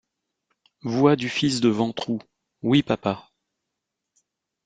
Voix 0.81 1.15
du 1.15 1.29
fils 1.29 1.61
de 1.61 1.69
Ventroux.— 1.69 2.17
Oui, 2.63 2.81
papa. 2.81 3.29